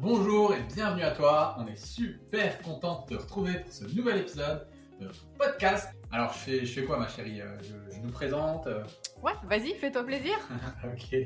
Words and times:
bonjour 0.00 0.54
et 0.54 0.62
bienvenue 0.74 1.02
à 1.02 1.10
toi. 1.12 1.56
On 1.58 1.66
est 1.66 1.76
super 1.76 2.60
content 2.62 3.04
de 3.08 3.16
te 3.16 3.20
retrouver 3.22 3.60
pour 3.60 3.72
ce 3.72 3.84
nouvel 3.94 4.18
épisode 4.18 4.66
de 5.00 5.06
notre 5.06 5.26
podcast. 5.38 5.88
Alors, 6.12 6.32
je 6.32 6.38
fais, 6.38 6.66
je 6.66 6.80
fais 6.80 6.86
quoi, 6.86 6.98
ma 6.98 7.08
chérie? 7.08 7.40
Euh, 7.40 7.56
je, 7.62 7.94
je 7.94 8.00
nous 8.00 8.10
présente. 8.10 8.66
euh, 8.66 8.82
Ouais, 9.22 9.32
vas-y, 9.44 9.74
fais-toi 9.74 10.04
plaisir. 10.04 10.36
ok. 10.84 11.16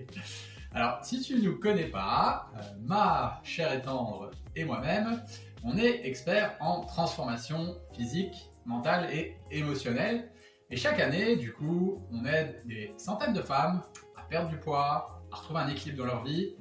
Alors, 0.73 0.99
si 1.05 1.21
tu 1.23 1.37
ne 1.37 1.43
nous 1.43 1.59
connais 1.59 1.87
pas, 1.87 2.51
euh, 2.57 2.61
ma 2.83 3.41
chère 3.45 3.73
et 3.73 3.81
tendre 3.81 4.31
et 4.57 4.65
moi-même, 4.65 5.23
on 5.65 5.77
est 5.79 6.07
experts 6.07 6.57
en 6.61 6.81
transformation 6.85 7.77
physique, 7.95 8.51
mentale 8.67 9.09
et 9.13 9.37
émotionnelle. 9.51 10.31
Et 10.71 10.77
chaque 10.77 11.01
année, 11.01 11.37
du 11.37 11.53
coup, 11.53 12.03
on 12.13 12.25
aide 12.25 12.63
des 12.67 12.93
centaines 12.99 13.33
de 13.35 13.43
femmes 13.43 13.83
à 14.17 14.23
perdre 14.23 14.49
du 14.51 14.59
poids, 14.59 15.23
à 15.33 15.37
retrouver 15.37 15.61
un 15.61 15.69
équilibre 15.69 15.99
dans 15.99 16.07
leur 16.07 16.25
vie, 16.25 16.57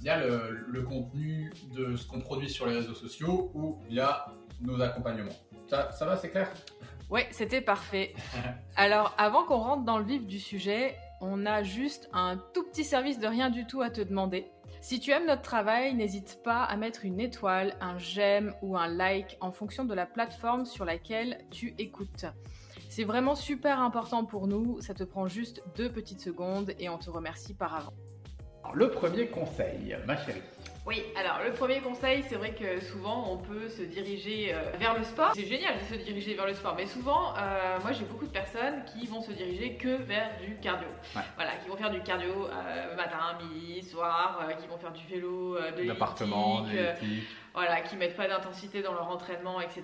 via 0.00 0.18
le, 0.24 0.66
le 0.68 0.82
contenu 0.82 1.52
de 1.74 1.96
ce 1.96 2.06
qu'on 2.06 2.20
produit 2.20 2.48
sur 2.48 2.66
les 2.66 2.76
réseaux 2.76 2.94
sociaux 2.94 3.50
ou 3.54 3.78
via 3.88 4.26
nos 4.60 4.80
accompagnements. 4.80 5.32
Ça, 5.68 5.90
ça 5.92 6.06
va, 6.06 6.16
c'est 6.16 6.30
clair? 6.30 6.50
Ouais, 7.10 7.28
c'était 7.30 7.60
parfait. 7.60 8.14
Alors, 8.76 9.14
avant 9.18 9.44
qu'on 9.44 9.58
rentre 9.58 9.84
dans 9.84 9.98
le 9.98 10.04
vif 10.04 10.26
du 10.26 10.38
sujet, 10.38 10.96
on 11.20 11.46
a 11.46 11.62
juste 11.62 12.08
un 12.12 12.36
tout 12.54 12.64
petit 12.64 12.84
service 12.84 13.18
de 13.18 13.26
rien 13.26 13.50
du 13.50 13.66
tout 13.66 13.82
à 13.82 13.90
te 13.90 14.00
demander. 14.00 14.46
Si 14.80 14.98
tu 14.98 15.12
aimes 15.12 15.26
notre 15.26 15.42
travail, 15.42 15.94
n'hésite 15.94 16.40
pas 16.42 16.64
à 16.64 16.76
mettre 16.76 17.04
une 17.04 17.20
étoile, 17.20 17.76
un 17.80 17.98
j'aime 17.98 18.52
ou 18.62 18.76
un 18.76 18.88
like 18.88 19.36
en 19.40 19.52
fonction 19.52 19.84
de 19.84 19.94
la 19.94 20.06
plateforme 20.06 20.66
sur 20.66 20.84
laquelle 20.84 21.44
tu 21.50 21.74
écoutes. 21.78 22.26
C'est 22.88 23.04
vraiment 23.04 23.36
super 23.36 23.78
important 23.78 24.24
pour 24.24 24.48
nous, 24.48 24.80
ça 24.80 24.92
te 24.92 25.04
prend 25.04 25.28
juste 25.28 25.62
deux 25.76 25.90
petites 25.90 26.20
secondes 26.20 26.72
et 26.80 26.88
on 26.88 26.98
te 26.98 27.10
remercie 27.10 27.54
par 27.54 27.76
avant. 27.76 27.94
Alors, 28.62 28.76
Le 28.76 28.90
premier 28.90 29.26
conseil, 29.26 29.96
ma 30.06 30.16
chérie. 30.16 30.42
Oui, 30.84 31.00
alors 31.14 31.38
le 31.46 31.52
premier 31.52 31.78
conseil, 31.78 32.24
c'est 32.28 32.34
vrai 32.34 32.54
que 32.54 32.80
souvent 32.84 33.30
on 33.30 33.36
peut 33.36 33.68
se 33.68 33.82
diriger 33.82 34.52
euh, 34.52 34.72
vers 34.80 34.98
le 34.98 35.04
sport. 35.04 35.30
C'est 35.32 35.46
génial 35.46 35.74
de 35.78 35.96
se 35.96 36.02
diriger 36.02 36.34
vers 36.34 36.46
le 36.46 36.54
sport, 36.54 36.74
mais 36.76 36.86
souvent, 36.86 37.34
euh, 37.36 37.78
moi 37.80 37.92
j'ai 37.92 38.04
beaucoup 38.04 38.26
de 38.26 38.32
personnes 38.32 38.82
qui 38.86 39.06
vont 39.06 39.20
se 39.20 39.30
diriger 39.30 39.74
que 39.74 40.02
vers 40.02 40.30
du 40.44 40.56
cardio. 40.56 40.88
Ouais. 41.14 41.22
Voilà, 41.36 41.52
qui 41.62 41.68
vont 41.68 41.76
faire 41.76 41.90
du 41.90 42.00
cardio 42.00 42.48
euh, 42.48 42.96
matin, 42.96 43.38
midi, 43.40 43.88
soir, 43.88 44.44
qui 44.60 44.66
vont 44.66 44.76
faire 44.76 44.90
du 44.90 45.06
vélo, 45.06 45.56
de 45.78 45.84
L'appartement. 45.84 46.66
Voilà, 47.54 47.80
qui 47.80 47.96
mettent 47.96 48.16
pas 48.16 48.28
d'intensité 48.28 48.82
dans 48.82 48.94
leur 48.94 49.08
entraînement, 49.08 49.60
etc. 49.60 49.82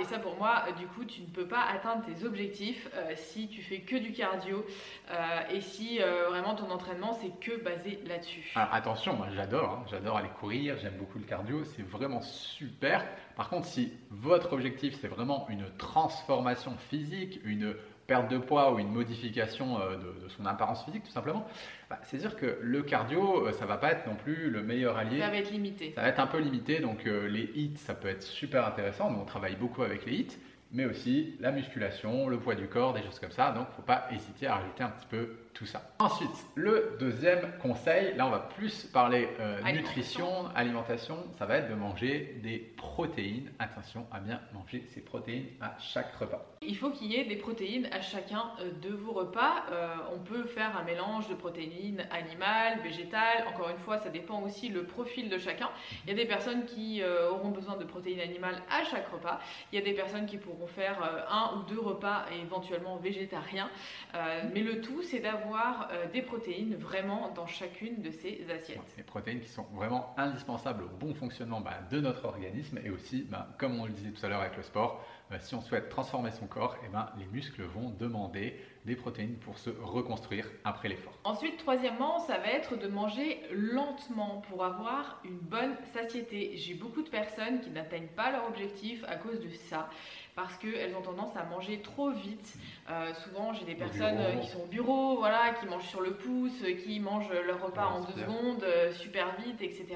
Et 0.00 0.04
ça, 0.04 0.18
pour 0.18 0.36
moi, 0.36 0.64
euh, 0.68 0.72
du 0.72 0.86
coup, 0.86 1.04
tu 1.04 1.20
ne 1.20 1.26
peux 1.26 1.46
pas 1.46 1.62
atteindre 1.62 2.04
tes 2.04 2.24
objectifs 2.24 2.88
euh, 2.94 3.12
si 3.14 3.48
tu 3.48 3.62
fais 3.62 3.80
que 3.80 3.96
du 3.96 4.12
cardio 4.12 4.64
euh, 5.10 5.40
et 5.50 5.60
si 5.60 5.98
vraiment 6.28 6.54
ton 6.54 6.70
entraînement 6.70 7.12
c'est 7.12 7.32
que 7.40 7.62
basé 7.62 8.00
là-dessus. 8.06 8.52
Alors 8.54 8.72
attention, 8.72 9.14
moi 9.14 9.26
j'adore, 9.34 9.70
hein, 9.70 9.84
j'adore 9.90 10.16
aller 10.16 10.28
courir, 10.28 10.76
j'aime 10.78 10.96
beaucoup 10.96 11.18
le 11.18 11.24
cardio, 11.24 11.64
c'est 11.64 11.82
vraiment 11.82 12.22
super. 12.22 13.04
Par 13.36 13.48
contre, 13.48 13.66
si 13.66 13.92
votre 14.10 14.52
objectif 14.52 14.96
c'est 15.00 15.08
vraiment 15.08 15.46
une 15.48 15.66
transformation 15.76 16.76
physique, 16.88 17.40
une 17.44 17.74
perte 18.10 18.28
de 18.28 18.38
poids 18.38 18.74
ou 18.74 18.80
une 18.80 18.90
modification 18.90 19.80
euh, 19.80 19.94
de, 19.94 20.24
de 20.24 20.28
son 20.28 20.44
apparence 20.44 20.84
physique 20.84 21.04
tout 21.04 21.12
simplement, 21.12 21.46
bah, 21.88 22.00
c'est 22.02 22.18
sûr 22.18 22.34
que 22.34 22.58
le 22.60 22.82
cardio, 22.82 23.46
euh, 23.46 23.52
ça 23.52 23.66
va 23.66 23.76
pas 23.76 23.92
être 23.92 24.04
non 24.08 24.16
plus 24.16 24.50
le 24.50 24.64
meilleur 24.64 24.96
allié. 24.96 25.20
Ça 25.20 25.30
va 25.30 25.36
être 25.36 25.52
limité. 25.52 25.92
Ça 25.94 26.02
va 26.02 26.08
être 26.08 26.18
un 26.18 26.26
peu 26.26 26.38
limité, 26.38 26.80
donc 26.80 27.06
euh, 27.06 27.28
les 27.28 27.52
hits, 27.54 27.76
ça 27.76 27.94
peut 27.94 28.08
être 28.08 28.24
super 28.24 28.66
intéressant. 28.66 29.12
Nous, 29.12 29.20
on 29.20 29.24
travaille 29.24 29.54
beaucoup 29.54 29.82
avec 29.82 30.06
les 30.06 30.14
hits, 30.16 30.38
mais 30.72 30.84
aussi 30.86 31.36
la 31.40 31.50
musculation, 31.50 32.28
le 32.28 32.38
poids 32.38 32.54
du 32.54 32.68
corps, 32.68 32.92
des 32.92 33.02
choses 33.02 33.18
comme 33.18 33.32
ça. 33.32 33.52
Donc, 33.52 33.68
faut 33.76 33.82
pas 33.82 34.06
hésiter 34.12 34.46
à 34.46 34.56
rajouter 34.56 34.82
un 34.82 34.90
petit 34.90 35.06
peu 35.06 35.36
tout 35.52 35.66
ça. 35.66 35.82
Ensuite, 35.98 36.30
le 36.54 36.96
deuxième 37.00 37.52
conseil, 37.60 38.14
là, 38.16 38.26
on 38.26 38.30
va 38.30 38.38
plus 38.38 38.84
parler 38.84 39.28
euh, 39.40 39.56
Alimentation. 39.64 39.80
nutrition, 39.80 40.46
alimentation. 40.54 41.16
Ça 41.38 41.46
va 41.46 41.56
être 41.56 41.68
de 41.68 41.74
manger 41.74 42.38
des 42.42 42.58
protéines. 42.76 43.50
Attention 43.58 44.06
à 44.12 44.20
bien 44.20 44.40
manger 44.54 44.84
ces 44.94 45.00
protéines 45.00 45.46
à 45.60 45.76
chaque 45.80 46.14
repas. 46.14 46.46
Il 46.62 46.76
faut 46.76 46.90
qu'il 46.90 47.10
y 47.10 47.16
ait 47.16 47.24
des 47.24 47.36
protéines 47.36 47.88
à 47.90 48.00
chacun 48.00 48.44
euh, 48.60 48.70
de 48.80 48.94
vos 48.94 49.12
repas. 49.12 49.64
Euh, 49.72 49.96
on 50.14 50.18
peut 50.18 50.44
faire 50.44 50.76
un 50.76 50.84
mélange 50.84 51.28
de 51.28 51.34
protéines 51.34 52.06
animales, 52.10 52.80
végétales. 52.82 53.44
Encore 53.48 53.70
une 53.70 53.78
fois, 53.78 53.98
ça 53.98 54.08
dépend 54.08 54.40
aussi 54.42 54.68
le 54.68 54.84
profil 54.84 55.28
de 55.28 55.38
chacun. 55.38 55.68
Il 56.04 56.10
y 56.10 56.12
a 56.12 56.16
des 56.16 56.26
personnes 56.26 56.64
qui 56.64 57.02
euh, 57.02 57.30
auront 57.30 57.50
besoin 57.50 57.76
de 57.76 57.84
protéines 57.84 58.20
animales 58.20 58.62
à 58.70 58.84
chaque 58.84 59.08
repas. 59.08 59.40
Il 59.72 59.78
y 59.78 59.82
a 59.82 59.84
des 59.84 59.94
personnes 59.94 60.26
qui 60.26 60.36
pourront 60.38 60.59
faire 60.66 61.02
euh, 61.02 61.22
un 61.28 61.58
ou 61.58 61.62
deux 61.64 61.80
repas 61.80 62.24
et 62.32 62.40
éventuellement 62.40 62.96
végétariens. 62.96 63.70
Euh, 64.14 64.42
mais 64.52 64.62
le 64.62 64.80
tout, 64.80 65.02
c'est 65.02 65.20
d'avoir 65.20 65.88
euh, 65.92 66.06
des 66.12 66.22
protéines 66.22 66.76
vraiment 66.76 67.30
dans 67.30 67.46
chacune 67.46 68.02
de 68.02 68.10
ces 68.10 68.46
assiettes. 68.50 68.78
Les 68.96 69.02
protéines 69.02 69.40
qui 69.40 69.48
sont 69.48 69.66
vraiment 69.74 70.14
indispensables 70.16 70.84
au 70.84 70.88
bon 70.88 71.14
fonctionnement 71.14 71.60
bah, 71.60 71.78
de 71.90 72.00
notre 72.00 72.24
organisme 72.24 72.78
et 72.84 72.90
aussi, 72.90 73.26
bah, 73.30 73.48
comme 73.58 73.78
on 73.80 73.86
le 73.86 73.92
disait 73.92 74.10
tout 74.10 74.24
à 74.24 74.28
l'heure 74.28 74.40
avec 74.40 74.56
le 74.56 74.62
sport, 74.62 75.04
euh, 75.32 75.36
si 75.40 75.54
on 75.54 75.60
souhaite 75.60 75.88
transformer 75.88 76.32
son 76.32 76.46
corps, 76.46 76.76
eh 76.84 76.88
ben, 76.88 77.08
les 77.18 77.26
muscles 77.26 77.62
vont 77.62 77.90
demander 77.90 78.56
des 78.84 78.96
protéines 78.96 79.36
pour 79.36 79.58
se 79.58 79.70
reconstruire 79.70 80.46
après 80.64 80.88
l'effort. 80.88 81.12
Ensuite, 81.24 81.58
troisièmement, 81.58 82.18
ça 82.20 82.38
va 82.38 82.48
être 82.48 82.76
de 82.76 82.88
manger 82.88 83.40
lentement 83.52 84.42
pour 84.48 84.64
avoir 84.64 85.20
une 85.24 85.38
bonne 85.38 85.76
satiété. 85.92 86.56
J'ai 86.56 86.74
beaucoup 86.74 87.02
de 87.02 87.10
personnes 87.10 87.60
qui 87.60 87.70
n'atteignent 87.70 88.08
pas 88.08 88.30
leur 88.32 88.46
objectif 88.48 89.04
à 89.06 89.16
cause 89.16 89.40
de 89.40 89.50
ça, 89.50 89.90
parce 90.34 90.56
qu'elles 90.56 90.94
ont 90.96 91.02
tendance 91.02 91.36
à 91.36 91.44
manger 91.44 91.80
trop 91.80 92.10
vite. 92.10 92.54
Euh, 92.88 93.12
souvent, 93.14 93.52
j'ai 93.52 93.64
des 93.64 93.74
personnes 93.74 94.18
euh, 94.18 94.36
qui 94.36 94.48
sont 94.48 94.60
au 94.60 94.66
bureau, 94.66 95.18
voilà, 95.18 95.54
qui 95.60 95.66
mangent 95.66 95.88
sur 95.88 96.00
le 96.00 96.14
pouce, 96.14 96.62
euh, 96.62 96.74
qui 96.74 97.00
mangent 97.00 97.30
leur 97.46 97.62
repas 97.62 97.80
Ouais, 97.80 97.96
en 97.96 98.00
deux 98.00 98.20
secondes, 98.20 98.64
super 98.94 99.34
vite, 99.36 99.62
etc. 99.62 99.86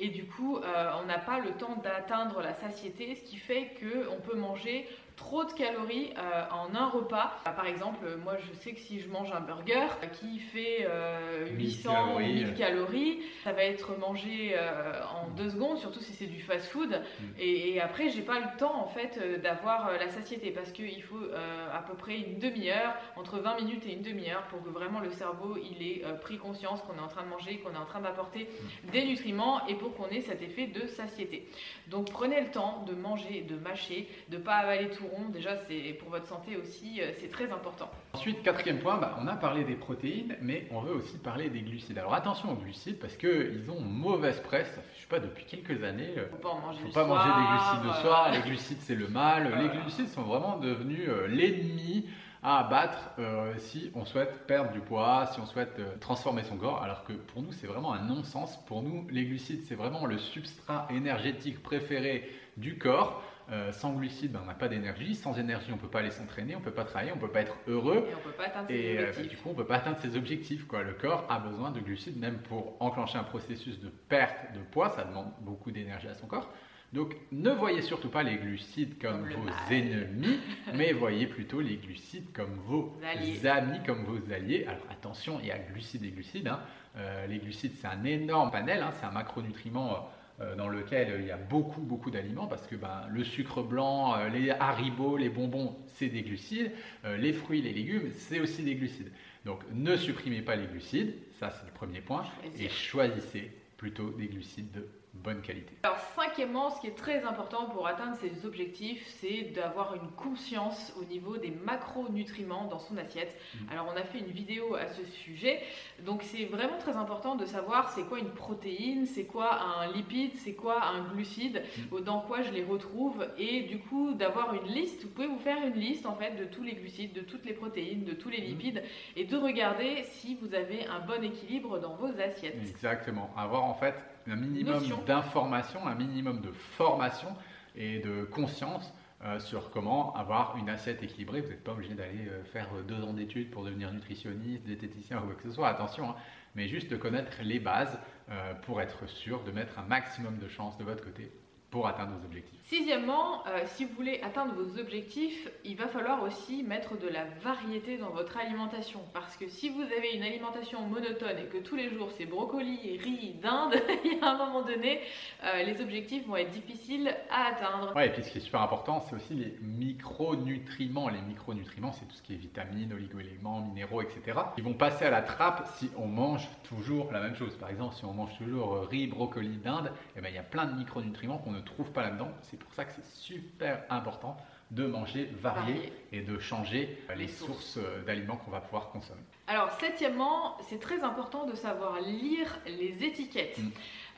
Et 0.00 0.08
du 0.08 0.24
coup, 0.24 0.58
euh, 0.58 0.90
on 1.02 1.06
n'a 1.06 1.18
pas 1.18 1.38
le 1.38 1.50
temps 1.52 1.76
d'atteindre 1.82 2.42
la 2.42 2.54
satiété, 2.54 3.14
ce 3.14 3.22
qui 3.22 3.36
fait 3.36 3.74
qu'on 3.78 4.20
peut 4.20 4.36
manger 4.36 4.88
trop 5.16 5.44
de 5.44 5.52
calories 5.52 6.10
euh, 6.18 6.44
en 6.50 6.74
un 6.74 6.88
repas. 6.88 7.32
Bah, 7.44 7.52
Par 7.52 7.66
exemple, 7.66 8.06
moi 8.22 8.34
je 8.38 8.58
sais 8.60 8.72
que 8.72 8.80
si 8.80 9.00
je 9.00 9.08
mange 9.08 9.30
un 9.32 9.40
burger 9.40 9.86
qui 10.12 10.38
fait 10.38 10.86
euh, 10.88 11.46
1000 11.52 11.66
800 11.66 11.90
ou 11.90 11.94
calories. 12.18 12.34
1000 12.34 12.54
calories, 12.54 13.18
ça 13.44 13.52
va 13.52 13.64
être 13.64 13.96
mangé 13.98 14.54
euh, 14.56 15.00
en 15.14 15.28
deux 15.30 15.50
secondes, 15.50 15.78
surtout 15.78 16.00
si 16.00 16.12
c'est 16.12 16.26
du 16.26 16.40
fast-food. 16.40 17.00
Et, 17.38 17.74
et 17.74 17.80
après, 17.80 18.08
j'ai 18.10 18.22
pas 18.22 18.40
le 18.40 18.56
temps 18.58 18.74
en 18.82 18.88
fait 18.88 19.18
euh, 19.20 19.38
d'avoir 19.38 19.88
euh, 19.88 19.98
la 19.98 20.08
satiété 20.08 20.50
parce 20.50 20.72
qu'il 20.72 21.02
faut 21.02 21.16
euh, 21.16 21.68
à 21.72 21.82
peu 21.82 21.94
près 21.94 22.18
une 22.18 22.38
demi-heure, 22.38 22.94
entre 23.16 23.38
20 23.38 23.60
minutes 23.60 23.86
et 23.86 23.92
une 23.92 24.02
demi-heure 24.02 24.42
pour 24.44 24.62
que 24.62 24.68
vraiment 24.68 25.00
le 25.00 25.10
cerveau 25.10 25.56
il 25.56 25.86
ait 25.86 26.02
euh, 26.04 26.14
pris 26.14 26.38
conscience 26.38 26.80
qu'on 26.82 26.96
est 26.96 27.04
en 27.04 27.08
train 27.08 27.22
de 27.22 27.28
manger, 27.28 27.58
qu'on 27.58 27.72
est 27.72 27.78
en 27.78 27.84
train 27.84 28.00
d'apporter 28.00 28.48
des 28.92 29.04
nutriments 29.04 29.66
et 29.68 29.74
pour 29.74 29.94
qu'on 29.96 30.08
ait 30.08 30.20
cet 30.20 30.42
effet 30.42 30.66
de 30.66 30.86
satiété. 30.86 31.46
Donc 31.88 32.10
prenez 32.10 32.40
le 32.40 32.50
temps 32.50 32.84
de 32.86 32.94
manger, 32.94 33.42
de 33.42 33.56
mâcher, 33.56 34.08
de 34.28 34.38
pas 34.38 34.54
avaler 34.56 34.90
tout 34.90 35.03
rond. 35.04 35.28
Déjà, 35.30 35.56
c'est 35.68 35.94
pour 35.94 36.10
votre 36.10 36.26
santé 36.26 36.56
aussi, 36.56 37.00
euh, 37.00 37.10
c'est 37.20 37.30
très 37.30 37.50
important. 37.50 37.90
Ensuite, 38.12 38.42
quatrième 38.42 38.78
point, 38.78 38.96
bah, 38.96 39.16
on 39.20 39.26
a 39.26 39.36
parlé 39.36 39.64
des 39.64 39.74
protéines, 39.74 40.36
mais 40.40 40.66
on 40.70 40.80
veut 40.80 40.94
aussi 40.94 41.18
parler 41.18 41.48
des 41.48 41.60
glucides. 41.60 41.98
Alors 41.98 42.14
attention 42.14 42.52
aux 42.52 42.56
glucides 42.56 42.98
parce 42.98 43.16
qu'ils 43.16 43.70
ont 43.70 43.80
mauvaise 43.80 44.40
presse, 44.40 44.72
je 44.96 45.02
sais 45.02 45.08
pas, 45.08 45.20
depuis 45.20 45.44
quelques 45.44 45.82
années. 45.84 46.14
euh, 46.18 46.28
Faut 46.30 46.36
pas 46.36 46.48
en 46.50 46.60
manger 46.60 46.80
faut 46.82 46.92
pas 46.92 47.04
soir, 47.04 47.08
manger 47.08 47.40
des 47.40 47.46
glucides 47.56 47.84
le 47.84 47.90
euh, 47.90 48.02
soir, 48.02 48.30
les 48.32 48.40
glucides 48.40 48.80
c'est 48.80 48.94
le 48.94 49.08
mal. 49.08 49.52
Les 49.62 49.80
glucides 49.80 50.08
sont 50.08 50.22
vraiment 50.22 50.58
devenus 50.58 51.08
l'ennemi 51.28 52.06
à 52.46 52.58
abattre 52.58 52.98
euh, 53.18 53.54
si 53.56 53.90
on 53.94 54.04
souhaite 54.04 54.46
perdre 54.46 54.70
du 54.70 54.80
poids, 54.80 55.26
si 55.32 55.40
on 55.40 55.46
souhaite 55.46 55.76
euh, 55.78 55.96
transformer 55.98 56.42
son 56.44 56.58
corps, 56.58 56.82
alors 56.82 57.02
que 57.04 57.14
pour 57.14 57.40
nous 57.40 57.52
c'est 57.52 57.66
vraiment 57.66 57.94
un 57.94 58.02
non-sens. 58.02 58.62
Pour 58.66 58.82
nous, 58.82 59.06
les 59.10 59.24
glucides 59.24 59.64
c'est 59.66 59.74
vraiment 59.74 60.04
le 60.04 60.18
substrat 60.18 60.86
énergétique 60.90 61.62
préféré 61.62 62.30
du 62.58 62.76
corps. 62.76 63.22
Euh, 63.50 63.72
sans 63.72 63.92
glucides, 63.92 64.32
ben, 64.32 64.40
on 64.42 64.46
n'a 64.46 64.54
pas 64.54 64.68
d'énergie. 64.68 65.14
Sans 65.14 65.38
énergie, 65.38 65.70
on 65.72 65.76
peut 65.76 65.88
pas 65.88 65.98
aller 66.00 66.10
s'entraîner, 66.10 66.56
on 66.56 66.60
peut 66.60 66.70
pas 66.70 66.84
travailler, 66.84 67.12
on 67.12 67.18
peut 67.18 67.28
pas 67.28 67.42
être 67.42 67.56
heureux. 67.66 68.06
Et 68.10 68.14
on 68.14 68.20
peut 68.20 68.34
pas 68.36 68.44
atteindre 68.46 68.68
ses 68.68 68.74
Et 68.74 68.98
euh, 68.98 69.08
objectifs. 69.08 69.28
du 69.30 69.36
coup, 69.36 69.48
on 69.50 69.54
peut 69.54 69.66
pas 69.66 69.76
atteindre 69.76 69.98
ses 70.00 70.16
objectifs. 70.16 70.66
Quoi. 70.66 70.82
Le 70.82 70.94
corps 70.94 71.26
a 71.28 71.38
besoin 71.38 71.70
de 71.70 71.80
glucides, 71.80 72.18
même 72.18 72.38
pour 72.38 72.76
enclencher 72.80 73.18
un 73.18 73.24
processus 73.24 73.78
de 73.80 73.88
perte 73.88 74.52
de 74.54 74.60
poids. 74.60 74.90
Ça 74.90 75.04
demande 75.04 75.30
beaucoup 75.40 75.70
d'énergie 75.70 76.08
à 76.08 76.14
son 76.14 76.26
corps. 76.26 76.50
Donc, 76.94 77.16
ne 77.32 77.50
voyez 77.50 77.82
surtout 77.82 78.08
pas 78.08 78.22
les 78.22 78.36
glucides 78.36 78.98
comme, 79.02 79.26
le 79.26 79.34
vos 79.34 79.42
mal. 79.42 79.54
ennemis, 79.68 80.38
mais 80.74 80.92
voyez 80.92 81.26
plutôt 81.26 81.60
les 81.60 81.76
glucides 81.76 82.32
comme 82.32 82.54
vos 82.66 82.96
Alliés. 83.04 83.46
amis, 83.48 83.80
comme 83.84 84.04
vos 84.04 84.32
alliés. 84.32 84.64
Alors, 84.68 84.86
attention, 84.90 85.38
il 85.40 85.46
y 85.48 85.50
a 85.50 85.58
glucides 85.58 86.04
et 86.04 86.10
glucides. 86.12 86.46
hein. 86.46 86.60
Euh, 86.96 87.26
les 87.26 87.38
glucides, 87.38 87.72
c'est 87.80 87.88
un 87.88 88.04
énorme 88.04 88.52
panel. 88.52 88.80
hein. 88.80 88.90
C'est 88.92 89.06
un 89.06 89.10
macronutriment 89.10 90.08
dans 90.56 90.68
lequel 90.68 91.10
euh, 91.10 91.20
il 91.20 91.26
y 91.26 91.30
a 91.30 91.36
beaucoup, 91.36 91.80
beaucoup 91.80 92.10
d'aliments 92.10 92.46
parce 92.46 92.66
que 92.66 92.74
ben, 92.74 93.06
le 93.10 93.22
sucre 93.24 93.62
blanc, 93.62 94.16
euh, 94.16 94.28
les 94.28 94.50
haribots, 94.50 95.16
les 95.16 95.28
bonbons, 95.28 95.76
c'est 95.86 96.08
des 96.08 96.22
glucides. 96.22 96.72
Euh, 97.04 97.16
les 97.16 97.32
fruits, 97.32 97.62
les 97.62 97.72
légumes, 97.72 98.10
c'est 98.16 98.40
aussi 98.40 98.62
des 98.62 98.74
glucides. 98.74 99.12
Donc, 99.44 99.60
ne 99.72 99.96
supprimez 99.96 100.42
pas 100.42 100.56
les 100.56 100.66
glucides. 100.66 101.14
Ça, 101.38 101.50
c'est 101.50 101.66
le 101.66 101.72
premier 101.72 102.00
point. 102.00 102.24
Et 102.58 102.68
choisissez 102.68 103.52
plutôt 103.76 104.10
des 104.10 104.26
glucides 104.26 104.72
de 104.72 104.88
bonne 105.22 105.40
qualité. 105.40 105.72
Alors 105.82 105.98
cinquièmement, 106.16 106.70
ce 106.70 106.80
qui 106.80 106.88
est 106.88 106.96
très 106.96 107.24
important 107.24 107.66
pour 107.66 107.86
atteindre 107.86 108.16
ces 108.16 108.46
objectifs, 108.46 109.06
c'est 109.20 109.52
d'avoir 109.54 109.94
une 109.94 110.10
conscience 110.10 110.92
au 111.00 111.04
niveau 111.04 111.36
des 111.36 111.50
macronutriments 111.50 112.66
dans 112.66 112.78
son 112.78 112.96
assiette. 112.96 113.36
Mm. 113.54 113.72
Alors 113.72 113.92
on 113.92 113.96
a 113.96 114.02
fait 114.02 114.18
une 114.18 114.30
vidéo 114.30 114.74
à 114.74 114.86
ce 114.88 115.04
sujet, 115.04 115.60
donc 116.04 116.22
c'est 116.22 116.44
vraiment 116.44 116.78
très 116.78 116.96
important 116.96 117.36
de 117.36 117.46
savoir 117.46 117.90
c'est 117.90 118.02
quoi 118.02 118.18
une 118.18 118.30
protéine, 118.30 119.06
c'est 119.06 119.24
quoi 119.24 119.60
un 119.60 119.92
lipide, 119.92 120.32
c'est 120.36 120.54
quoi 120.54 120.84
un 120.84 121.02
glucide, 121.12 121.62
mm. 121.90 122.00
dans 122.00 122.20
quoi 122.20 122.42
je 122.42 122.50
les 122.50 122.64
retrouve, 122.64 123.26
et 123.38 123.62
du 123.62 123.78
coup 123.78 124.14
d'avoir 124.14 124.54
une 124.54 124.68
liste, 124.72 125.04
vous 125.04 125.10
pouvez 125.10 125.28
vous 125.28 125.38
faire 125.38 125.64
une 125.64 125.74
liste 125.74 126.06
en 126.06 126.16
fait 126.16 126.36
de 126.36 126.44
tous 126.44 126.62
les 126.62 126.74
glucides, 126.74 127.12
de 127.12 127.20
toutes 127.20 127.44
les 127.44 127.54
protéines, 127.54 128.04
de 128.04 128.12
tous 128.12 128.28
les 128.28 128.40
mm. 128.40 128.44
lipides, 128.44 128.82
et 129.16 129.24
de 129.24 129.36
regarder 129.36 130.04
si 130.04 130.34
vous 130.34 130.54
avez 130.54 130.86
un 130.86 131.00
bon 131.00 131.22
équilibre 131.22 131.78
dans 131.78 131.94
vos 131.94 132.20
assiettes. 132.20 132.58
Exactement, 132.60 133.30
avoir 133.36 133.64
en 133.64 133.74
fait 133.74 133.94
un 134.26 134.36
minimum 134.36 134.82
d'information, 135.06 135.86
un 135.86 135.94
minimum 135.94 136.40
de 136.40 136.52
formation 136.52 137.34
et 137.76 137.98
de 137.98 138.24
conscience 138.24 138.92
euh, 139.24 139.38
sur 139.38 139.70
comment 139.70 140.14
avoir 140.14 140.56
une 140.58 140.68
assiette 140.68 141.02
équilibrée. 141.02 141.40
Vous 141.40 141.48
n'êtes 141.50 141.64
pas 141.64 141.72
obligé 141.72 141.94
d'aller 141.94 142.28
euh, 142.28 142.44
faire 142.44 142.68
deux 142.86 143.02
ans 143.02 143.12
d'études 143.12 143.50
pour 143.50 143.64
devenir 143.64 143.92
nutritionniste, 143.92 144.64
diététicien 144.64 145.18
ou 145.18 145.26
quoi 145.26 145.34
que 145.34 145.48
ce 145.48 145.52
soit, 145.52 145.68
attention, 145.68 146.10
hein. 146.10 146.16
mais 146.54 146.68
juste 146.68 146.90
de 146.90 146.96
connaître 146.96 147.32
les 147.42 147.58
bases 147.58 147.98
euh, 148.30 148.54
pour 148.66 148.80
être 148.80 149.06
sûr 149.08 149.42
de 149.44 149.50
mettre 149.50 149.78
un 149.78 149.84
maximum 149.84 150.38
de 150.38 150.48
chances 150.48 150.76
de 150.78 150.84
votre 150.84 151.02
côté 151.02 151.32
pour 151.74 151.88
atteindre 151.88 152.12
vos 152.16 152.24
objectifs. 152.24 152.60
Sixièmement, 152.66 153.44
euh, 153.48 153.64
si 153.66 153.84
vous 153.84 153.94
voulez 153.96 154.20
atteindre 154.22 154.54
vos 154.54 154.78
objectifs, 154.78 155.48
il 155.64 155.76
va 155.76 155.88
falloir 155.88 156.22
aussi 156.22 156.62
mettre 156.62 156.96
de 156.96 157.08
la 157.08 157.24
variété 157.42 157.98
dans 157.98 158.10
votre 158.10 158.36
alimentation. 158.36 159.00
Parce 159.12 159.36
que 159.36 159.48
si 159.48 159.70
vous 159.70 159.82
avez 159.82 160.12
une 160.14 160.22
alimentation 160.22 160.82
monotone 160.82 161.36
et 161.36 161.46
que 161.46 161.58
tous 161.58 161.74
les 161.74 161.90
jours 161.90 162.10
c'est 162.16 162.26
brocoli, 162.26 162.96
riz, 162.98 163.34
dinde, 163.42 163.74
il 164.04 164.18
y 164.18 164.20
a 164.20 164.30
un 164.30 164.38
moment 164.38 164.62
donné, 164.62 165.00
euh, 165.42 165.64
les 165.64 165.80
objectifs 165.80 166.24
vont 166.28 166.36
être 166.36 166.52
difficiles 166.52 167.12
à 167.28 167.46
atteindre. 167.48 167.92
Ouais, 167.96 168.06
et 168.06 168.10
puis 168.10 168.22
ce 168.22 168.30
qui 168.30 168.38
est 168.38 168.40
super 168.40 168.62
important, 168.62 169.00
c'est 169.00 169.16
aussi 169.16 169.34
les 169.34 169.58
micronutriments. 169.60 171.08
Les 171.08 171.22
micronutriments, 171.22 171.90
c'est 171.90 172.06
tout 172.06 172.14
ce 172.14 172.22
qui 172.22 172.34
est 172.34 172.38
vitamines, 172.38 172.92
oligo-éléments, 172.92 173.62
minéraux, 173.62 174.00
etc. 174.00 174.38
Ils 174.58 174.62
vont 174.62 174.74
passer 174.74 175.06
à 175.06 175.10
la 175.10 175.22
trappe 175.22 175.68
si 175.76 175.90
on 175.96 176.06
mange 176.06 176.48
toujours 176.62 177.10
la 177.10 177.20
même 177.20 177.34
chose. 177.34 177.56
Par 177.56 177.70
exemple, 177.70 177.96
si 177.96 178.04
on 178.04 178.12
mange 178.12 178.38
toujours 178.38 178.74
euh, 178.74 178.86
riz, 178.86 179.08
brocoli, 179.08 179.56
dinde, 179.56 179.90
eh 180.16 180.20
ben, 180.20 180.28
il 180.28 180.36
y 180.36 180.38
a 180.38 180.44
plein 180.44 180.66
de 180.66 180.76
micronutriments 180.76 181.38
qu'on 181.38 181.50
ne 181.50 181.63
trouve 181.64 181.90
pas 181.90 182.02
là-dedans. 182.02 182.30
C'est 182.42 182.58
pour 182.58 182.72
ça 182.74 182.84
que 182.84 182.92
c'est 182.92 183.06
super 183.06 183.82
important 183.90 184.36
de 184.70 184.86
manger 184.86 185.30
varié, 185.40 185.92
et 186.10 186.22
de 186.22 186.38
changer 186.38 186.98
euh, 187.10 187.14
les, 187.14 187.28
sources, 187.28 187.76
euh, 187.76 188.02
d'aliments 188.04 188.36
qu'on 188.36 188.50
va 188.50 188.60
pouvoir 188.60 188.88
consommer. 188.88 189.20
Alors, 189.46 189.70
septièmement, 189.78 190.56
c'est 190.68 190.80
très 190.80 191.02
important 191.02 191.44
de 191.44 191.54
savoir 191.54 192.00
lire 192.00 192.58
les 192.66 193.04
étiquettes. 193.04 193.58
Mm. 193.58 193.70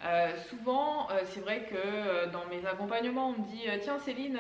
Euh, 0.05 0.37
souvent, 0.51 1.09
euh, 1.11 1.21
c'est 1.25 1.41
vrai 1.41 1.67
que 1.71 1.75
euh, 1.75 2.27
dans 2.27 2.45
mes 2.47 2.67
accompagnements, 2.67 3.31
on 3.31 3.43
me 3.43 3.49
dit 3.49 3.65
Tiens, 3.83 3.99
Céline, 3.99 4.39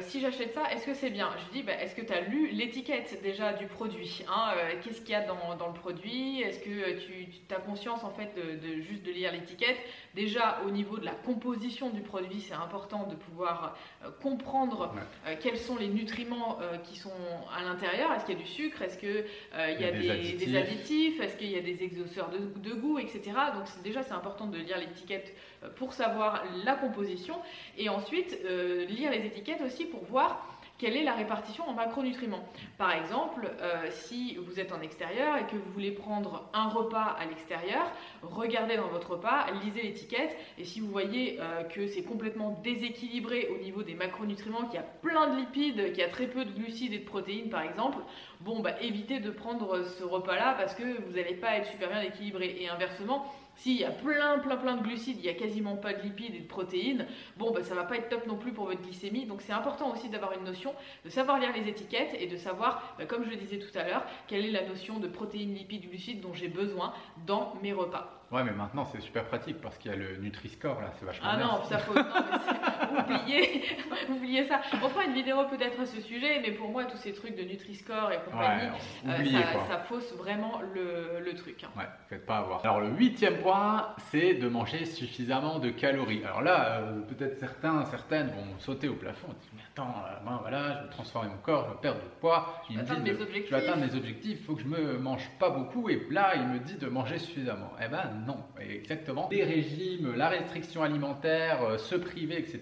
si 0.00 0.20
j'achète 0.20 0.52
ça, 0.52 0.62
est-ce 0.72 0.86
que 0.86 0.94
c'est 0.94 1.10
bien? 1.10 1.30
Je 1.38 1.52
dis 1.52 1.62
bah, 1.62 1.74
Est-ce 1.80 1.94
que 1.94 2.02
tu 2.02 2.12
as 2.12 2.20
lu 2.20 2.48
l'étiquette 2.48 3.20
déjà 3.22 3.52
du 3.52 3.66
produit 3.66 4.24
hein, 4.28 4.52
Qu'est-ce 4.82 5.00
qu'il 5.00 5.10
y 5.10 5.14
a 5.14 5.24
dans, 5.24 5.54
dans 5.58 5.68
le 5.68 5.74
produit? 5.74 6.40
Est-ce 6.40 6.58
que 6.60 6.98
tu, 6.98 7.28
as 7.50 7.60
conscience 7.60 8.02
en 8.04 8.10
fait 8.10 8.34
de, 8.34 8.80
juste 8.80 9.04
de 9.04 9.12
lire 9.12 9.32
l'étiquette? 9.32 9.78
Déjà, 10.14 10.60
au 10.66 10.70
niveau 10.70 10.98
de 10.98 11.04
la 11.04 11.12
composition 11.12 11.90
du 11.90 12.00
produit, 12.00 12.40
c'est 12.40 12.54
important 12.54 13.06
de 13.06 13.14
pouvoir 13.14 13.76
comprendre 14.22 14.92
quels 15.40 15.58
sont 15.58 15.76
les 15.76 15.88
nutriments 15.88 16.58
qui 16.84 16.98
sont 16.98 17.10
à 17.56 17.62
l'intérieur. 17.62 18.12
Est-ce 18.12 18.26
qu'il 18.26 18.34
y 18.34 18.40
a 18.40 18.42
du 18.42 18.48
sucre? 18.48 18.82
Est-ce 18.82 18.98
qu'il 18.98 19.24
y, 19.52 19.84
a, 19.84 19.92
des, 19.92 20.56
additifs, 20.56 21.20
Est-ce 21.20 21.36
qu'il 21.36 21.50
y 21.50 21.58
a 21.58 21.62
des 21.62 21.82
exauceurs 21.82 22.30
de, 22.30 22.38
de 22.38 22.74
goût, 22.74 22.98
etc. 22.98 23.22
Donc, 23.54 23.66
déjà, 23.82 24.02
c'est 24.02 24.12
important 24.12 24.46
de 24.46 24.63
lire 24.64 24.78
l'étiquette 24.78 25.34
euh, 25.62 25.68
pour 25.76 25.92
savoir 25.92 26.42
la 26.64 26.74
composition 26.74 27.36
et 27.78 27.88
ensuite 27.88 28.38
euh, 28.44 28.84
lire 28.86 29.10
les 29.10 29.26
étiquettes 29.26 29.62
aussi 29.62 29.84
pour 29.84 30.04
voir 30.04 30.50
quelle 30.76 30.96
est 30.96 31.04
la 31.04 31.14
répartition 31.14 31.68
en 31.68 31.72
macronutriments. 31.72 32.44
Par 32.78 32.92
exemple, 32.92 33.48
euh, 33.60 33.86
si 33.90 34.34
vous 34.34 34.58
êtes 34.58 34.72
en 34.72 34.80
extérieur 34.80 35.36
et 35.36 35.46
que 35.46 35.54
vous 35.54 35.72
voulez 35.72 35.92
prendre 35.92 36.50
un 36.52 36.68
repas 36.68 37.16
à 37.16 37.24
l'extérieur, 37.26 37.92
regardez 38.22 38.76
dans 38.76 38.88
votre 38.88 39.12
repas, 39.12 39.46
lisez 39.62 39.82
l'étiquette 39.82 40.36
et 40.58 40.64
si 40.64 40.80
vous 40.80 40.88
voyez 40.88 41.38
que 41.72 41.86
c'est 41.86 42.02
complètement 42.02 42.58
déséquilibré 42.64 43.48
au 43.54 43.62
niveau 43.62 43.84
des 43.84 43.94
macronutriments, 43.94 44.64
qu'il 44.64 44.74
y 44.74 44.78
a 44.78 44.86
plein 45.00 45.32
de 45.32 45.40
lipides, 45.40 45.92
qu'il 45.92 45.98
y 45.98 46.02
a 46.02 46.08
très 46.08 46.26
peu 46.26 46.44
de 46.44 46.50
glucides 46.50 46.92
et 46.92 46.98
de 46.98 47.04
protéines 47.04 47.50
par 47.50 47.62
exemple, 47.62 47.98
bon 48.44 48.60
bah 48.60 48.72
évitez 48.80 49.20
de 49.20 49.30
prendre 49.30 49.82
ce 49.84 50.04
repas-là 50.04 50.54
parce 50.58 50.74
que 50.74 50.82
vous 50.82 51.12
n'allez 51.16 51.34
pas 51.34 51.56
être 51.56 51.70
super 51.70 51.88
bien 51.88 52.02
équilibré. 52.02 52.56
Et 52.60 52.68
inversement, 52.68 53.24
s'il 53.56 53.78
y 53.78 53.84
a 53.84 53.90
plein, 53.90 54.38
plein, 54.38 54.56
plein 54.56 54.76
de 54.76 54.82
glucides, 54.82 55.16
il 55.18 55.22
n'y 55.22 55.28
a 55.28 55.34
quasiment 55.34 55.76
pas 55.76 55.94
de 55.94 56.02
lipides 56.02 56.34
et 56.34 56.40
de 56.40 56.46
protéines, 56.46 57.06
bon, 57.36 57.52
bah, 57.52 57.62
ça 57.62 57.74
va 57.74 57.84
pas 57.84 57.96
être 57.96 58.08
top 58.08 58.26
non 58.26 58.36
plus 58.36 58.52
pour 58.52 58.66
votre 58.66 58.82
glycémie. 58.82 59.26
Donc 59.26 59.40
c'est 59.42 59.52
important 59.52 59.92
aussi 59.92 60.08
d'avoir 60.08 60.32
une 60.32 60.44
notion, 60.44 60.74
de 61.04 61.10
savoir 61.10 61.38
lire 61.38 61.50
les 61.54 61.68
étiquettes 61.68 62.16
et 62.18 62.26
de 62.26 62.36
savoir, 62.36 62.94
bah, 62.98 63.06
comme 63.06 63.24
je 63.24 63.30
le 63.30 63.36
disais 63.36 63.58
tout 63.58 63.76
à 63.78 63.84
l'heure, 63.84 64.04
quelle 64.26 64.44
est 64.44 64.50
la 64.50 64.66
notion 64.66 64.98
de 64.98 65.08
protéines, 65.08 65.54
lipides, 65.54 65.88
glucides 65.88 66.20
dont 66.20 66.34
j'ai 66.34 66.48
besoin 66.48 66.92
dans 67.26 67.54
mes 67.62 67.72
repas. 67.72 68.23
Ouais, 68.34 68.42
mais 68.42 68.50
maintenant 68.50 68.84
c'est 68.84 69.00
super 69.00 69.24
pratique 69.26 69.60
parce 69.60 69.78
qu'il 69.78 69.92
y 69.92 69.94
a 69.94 69.96
le 69.96 70.16
Nutri-Score 70.16 70.80
là, 70.80 70.90
c'est 70.98 71.06
vachement 71.06 71.28
ah 71.30 71.36
bien. 71.36 71.48
Ah 71.48 71.56
non, 71.56 71.64
ça 71.68 71.78
faut. 71.78 71.94
oubliez, 72.98 73.62
oubliez 74.08 74.48
ça. 74.48 74.60
On 74.82 74.88
fera 74.88 75.04
une 75.04 75.14
vidéo 75.14 75.36
peut-être 75.48 75.80
à 75.80 75.86
ce 75.86 76.00
sujet, 76.00 76.40
mais 76.42 76.50
pour 76.50 76.68
moi, 76.68 76.84
tous 76.84 76.96
ces 76.96 77.12
trucs 77.12 77.36
de 77.36 77.42
Nutri-Score 77.42 78.10
et 78.10 78.18
compagnie, 78.28 78.70
euh, 79.06 79.68
ça, 79.68 79.78
fausse 79.78 80.12
vraiment 80.16 80.60
le, 80.74 81.20
le 81.24 81.34
truc. 81.34 81.62
Hein. 81.62 81.68
Ouais, 81.78 81.86
faites 82.08 82.26
pas 82.26 82.38
avoir. 82.38 82.64
Alors, 82.64 82.80
le 82.80 82.88
huitième 82.88 83.38
point, 83.38 83.94
c'est 84.10 84.34
de 84.34 84.48
manger 84.48 84.84
suffisamment 84.84 85.60
de 85.60 85.70
calories. 85.70 86.24
Alors 86.24 86.42
là, 86.42 86.80
euh, 86.80 87.02
peut-être 87.02 87.38
certains, 87.38 87.84
certaines 87.84 88.30
vont 88.30 88.58
sauter 88.58 88.88
au 88.88 88.94
plafond 88.94 89.28
et 89.28 89.40
dire 89.42 89.50
Mais 89.54 89.62
attends, 89.72 89.94
euh, 90.06 90.24
moi 90.24 90.38
voilà, 90.42 90.78
je 90.78 90.82
veux 90.82 90.90
transformer 90.90 91.28
mon 91.28 91.36
corps, 91.36 91.66
je 91.66 91.70
veux 91.74 91.80
perdre 91.80 92.00
du 92.00 92.08
poids. 92.20 92.64
Je 92.68 92.74
vais 92.74 92.80
atteindre 92.80 93.02
mes 93.02 93.12
objectifs. 93.12 93.46
Je 93.46 93.54
vais 93.54 93.68
atteindre 93.68 93.86
mes 93.86 93.94
objectifs, 93.94 94.38
il 94.40 94.44
faut 94.44 94.56
que 94.56 94.62
je 94.62 94.66
me 94.66 94.98
mange 94.98 95.30
pas 95.38 95.50
beaucoup. 95.50 95.88
Et 95.88 96.04
là, 96.10 96.34
il 96.34 96.48
me 96.48 96.58
dit 96.58 96.74
de 96.74 96.88
manger 96.88 97.18
suffisamment. 97.20 97.70
Eh 97.80 97.86
ben 97.86 98.23
non, 98.26 98.38
exactement. 98.60 99.28
Les 99.30 99.44
régimes, 99.44 100.14
la 100.14 100.28
restriction 100.28 100.82
alimentaire, 100.82 101.62
euh, 101.62 101.78
se 101.78 101.94
priver, 101.94 102.38
etc. 102.38 102.60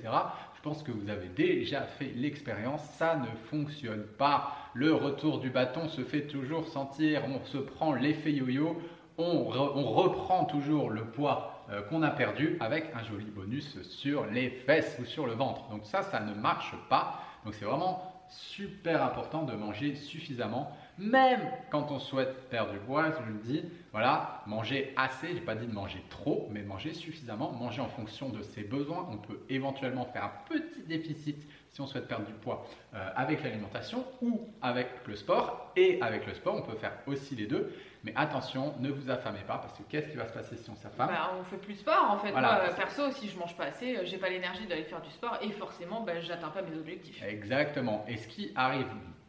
Je 0.54 0.60
pense 0.62 0.82
que 0.82 0.92
vous 0.92 1.08
avez 1.08 1.28
déjà 1.28 1.82
fait 1.82 2.12
l'expérience, 2.14 2.82
ça 2.96 3.16
ne 3.16 3.26
fonctionne 3.48 4.04
pas. 4.18 4.56
Le 4.74 4.94
retour 4.94 5.40
du 5.40 5.50
bâton 5.50 5.88
se 5.88 6.02
fait 6.02 6.26
toujours 6.26 6.68
sentir, 6.68 7.22
on 7.28 7.44
se 7.46 7.58
prend 7.58 7.94
l'effet 7.94 8.32
yo-yo, 8.32 8.80
on, 9.18 9.44
reprend 9.44 10.44
toujours 10.44 10.90
le 10.90 11.04
poids 11.04 11.64
euh, 11.70 11.82
qu'on 11.82 12.02
a 12.02 12.10
perdu 12.10 12.56
avec 12.60 12.86
un 12.94 13.02
joli 13.04 13.26
bonus 13.26 13.80
sur 13.82 14.26
les 14.26 14.50
fesses 14.50 14.96
ou 15.00 15.04
sur 15.04 15.26
le 15.26 15.32
ventre. 15.32 15.68
Donc 15.68 15.84
ça, 15.84 16.02
ça 16.02 16.20
ne 16.20 16.34
marche 16.34 16.74
pas. 16.88 17.20
Donc 17.44 17.54
c'est 17.54 17.64
vraiment 17.64 18.12
super 18.28 19.02
important 19.04 19.42
de 19.42 19.52
manger 19.52 19.94
suffisamment 19.94 20.72
même 20.98 21.40
quand 21.70 21.90
on 21.90 21.98
souhaite 21.98 22.48
perdre 22.50 22.72
du 22.72 22.78
poids, 22.78 23.06
je 23.10 23.32
le 23.32 23.38
dis, 23.38 23.64
voilà, 23.92 24.42
manger 24.46 24.92
assez, 24.96 25.28
je 25.28 25.34
n'ai 25.34 25.40
pas 25.40 25.54
dit 25.54 25.66
de 25.66 25.72
manger 25.72 26.02
trop, 26.10 26.48
mais 26.50 26.62
manger 26.62 26.92
suffisamment, 26.94 27.52
manger 27.52 27.80
en 27.80 27.88
fonction 27.88 28.28
de 28.28 28.42
ses 28.42 28.62
besoins. 28.62 29.08
On 29.10 29.16
peut 29.16 29.40
éventuellement 29.48 30.04
faire 30.06 30.24
un 30.24 30.32
petit 30.48 30.82
déficit 30.86 31.46
si 31.70 31.80
on 31.80 31.86
souhaite 31.86 32.06
perdre 32.06 32.26
du 32.26 32.34
poids 32.34 32.66
euh, 32.94 33.08
avec 33.16 33.42
l'alimentation 33.42 34.04
ou 34.20 34.40
avec 34.60 34.88
le 35.06 35.16
sport. 35.16 35.72
Et 35.76 35.98
avec 36.02 36.26
le 36.26 36.34
sport, 36.34 36.56
on 36.56 36.62
peut 36.62 36.76
faire 36.76 36.92
aussi 37.06 37.34
les 37.34 37.46
deux. 37.46 37.72
Mais 38.04 38.12
attention, 38.16 38.74
ne 38.80 38.90
vous 38.90 39.10
affamez 39.10 39.40
pas 39.46 39.58
parce 39.58 39.72
que 39.78 39.82
qu'est-ce 39.84 40.08
qui 40.08 40.16
va 40.16 40.26
se 40.26 40.32
passer 40.32 40.56
si 40.56 40.68
on 40.68 40.76
s'affame? 40.76 41.08
Bah, 41.08 41.32
On 41.40 41.44
fait 41.44 41.56
plus 41.56 41.74
de 41.74 41.78
sport 41.78 42.10
en 42.10 42.18
fait. 42.18 42.32
Moi, 42.32 42.58
perso, 42.76 43.10
si 43.12 43.28
je 43.28 43.38
mange 43.38 43.56
pas 43.56 43.64
assez, 43.64 43.96
euh, 43.96 44.00
j'ai 44.04 44.18
pas 44.18 44.28
l'énergie 44.28 44.66
d'aller 44.66 44.84
faire 44.84 45.00
du 45.00 45.10
sport 45.10 45.38
et 45.40 45.50
forcément, 45.52 46.02
bah, 46.02 46.20
j'atteins 46.20 46.50
pas 46.50 46.62
mes 46.62 46.76
objectifs. 46.76 47.22
Exactement. 47.22 48.04
Et 48.08 48.16
ce 48.16 48.28
qui 48.28 48.52
arrive 48.54 48.86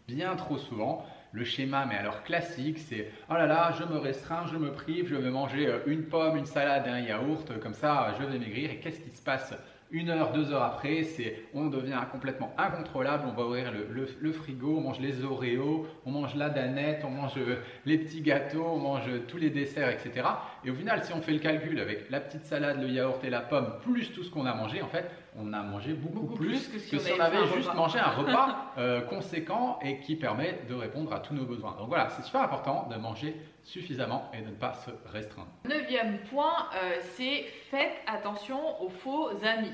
bien 0.07 0.35
trop 0.35 0.57
souvent, 0.57 1.05
le 1.33 1.43
schéma, 1.43 1.85
mais 1.85 1.95
alors 1.95 2.23
classique, 2.23 2.77
c'est 2.77 3.09
oh 3.29 3.33
là 3.33 3.47
là, 3.47 3.73
je 3.77 3.83
me 3.83 3.97
restreins, 3.97 4.45
je 4.51 4.57
me 4.57 4.71
prive, 4.71 5.09
je 5.09 5.15
vais 5.15 5.31
manger 5.31 5.67
euh, 5.67 5.79
une 5.87 6.03
pomme, 6.03 6.37
une 6.37 6.45
salade 6.45 6.87
un 6.87 6.99
yaourt, 6.99 7.59
comme 7.59 7.73
ça 7.73 8.13
je 8.19 8.25
vais 8.25 8.39
maigrir. 8.39 8.71
Et 8.71 8.77
qu'est-ce 8.77 9.01
qui 9.01 9.09
se 9.09 9.21
passe 9.21 9.53
une 9.93 10.09
heure, 10.09 10.31
deux 10.31 10.51
heures 10.51 10.63
après, 10.63 11.03
c'est 11.03 11.43
on 11.53 11.67
devient 11.67 12.01
complètement 12.11 12.51
incontrôlable. 12.57 13.25
On 13.27 13.33
va 13.33 13.45
ouvrir 13.45 13.71
le, 13.71 14.31
frigo, 14.31 14.77
on 14.77 14.81
mange 14.81 14.99
les 14.99 15.23
Oreos, 15.23 15.85
on 16.05 16.11
mange 16.11 16.33
la 16.33 16.49
danette, 16.49 17.03
on 17.05 17.11
mange 17.11 17.37
euh, 17.37 17.57
les 17.85 17.99
petits 17.99 18.21
gâteaux, 18.21 18.65
on 18.65 18.79
mange 18.79 19.07
tous 19.27 19.37
les 19.37 19.51
desserts, 19.51 19.89
etc. 19.89 20.27
Et 20.65 20.71
au 20.71 20.73
final, 20.73 21.03
si 21.03 21.13
on 21.13 21.21
fait 21.21 21.33
le 21.33 21.39
calcul 21.39 21.79
avec 21.79 22.09
la 22.09 22.19
petite 22.21 22.45
salade, 22.45 22.81
le 22.81 22.89
yaourt 22.89 23.23
et 23.23 23.29
la 23.29 23.41
pomme, 23.41 23.75
plus 23.83 24.11
tout 24.11 24.23
ce 24.23 24.31
qu'on 24.31 24.47
a 24.47 24.55
mangé, 24.55 24.81
en 24.81 24.87
fait, 24.87 25.11
on 25.39 25.53
a 25.53 25.61
mangé 25.63 25.93
beaucoup, 25.93 26.35
plus, 26.35 26.67
que 26.67 26.79
si, 26.79 27.11
on, 27.11 27.19
avait 27.19 27.45
juste 27.47 27.73
mangé 27.73 27.99
un 27.99 28.11
repas 28.11 28.73
euh, 28.77 29.01
conséquent 29.01 29.79
et 29.81 29.99
qui 29.99 30.15
permet 30.15 30.61
de 30.69 30.75
répondre 30.75 31.13
à 31.13 31.19
tous 31.19 31.33
nos 31.33 31.45
besoins. 31.45 31.75
Donc 31.77 31.87
voilà, 31.87 32.09
c'est 32.09 32.23
super 32.23 32.41
important 32.41 32.87
de 32.91 32.95
manger 32.97 33.35
suffisamment 33.63 34.29
et 34.33 34.41
de 34.41 34.49
ne 34.49 34.55
pas 34.55 34.73
se 34.73 34.91
restreindre. 35.11 35.49
Neuvième 35.67 36.19
point, 36.29 36.67
euh, 36.75 36.97
c'est 37.15 37.45
faites 37.71 37.95
attention 38.07 38.81
aux 38.81 38.89
faux 38.89 39.29
amis 39.43 39.73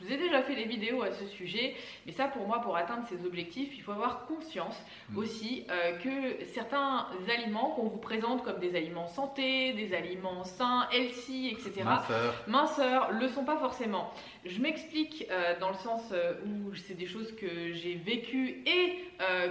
Je 0.00 0.06
vous 0.06 0.12
ai 0.12 0.16
déjà 0.16 0.42
fait 0.42 0.54
des 0.54 0.64
vidéos 0.64 1.02
à 1.02 1.10
ce 1.10 1.26
sujet, 1.26 1.74
mais 2.06 2.12
ça 2.12 2.28
pour 2.28 2.46
moi, 2.46 2.60
pour 2.60 2.76
atteindre 2.76 3.04
ces 3.08 3.26
objectifs, 3.26 3.70
il 3.76 3.82
faut 3.82 3.90
avoir 3.90 4.26
conscience 4.26 4.76
mm. 5.10 5.18
aussi 5.18 5.64
euh, 5.70 5.98
que 5.98 6.44
certains 6.44 7.08
aliments 7.28 7.70
qu'on 7.70 7.88
vous 7.88 7.98
présente 7.98 8.44
comme 8.44 8.60
des 8.60 8.76
aliments 8.76 9.08
santé, 9.08 9.72
des 9.72 9.94
aliments 9.94 10.44
sains, 10.44 10.86
healthy, 10.92 11.48
etc., 11.48 11.82
minceur, 11.84 12.34
minceur 12.46 13.12
le 13.12 13.28
sont 13.28 13.44
pas 13.44 13.56
forcément. 13.56 14.12
Je 14.44 14.60
m'explique 14.60 15.26
euh, 15.30 15.58
dans 15.58 15.70
le 15.70 15.74
sens 15.76 16.02
euh, 16.12 16.34
où 16.46 16.74
c'est 16.76 16.94
des 16.94 17.06
choses 17.06 17.34
que 17.34 17.72
j'ai 17.72 17.94
vécues 17.94 18.62
et 18.66 19.04